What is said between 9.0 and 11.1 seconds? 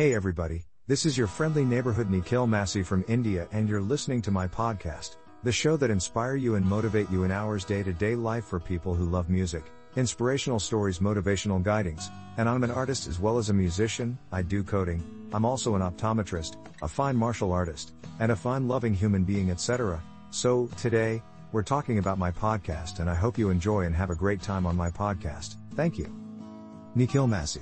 love music, inspirational stories,